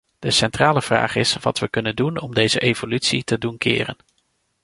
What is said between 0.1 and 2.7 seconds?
De centrale vraag is wat we kunnen doen om deze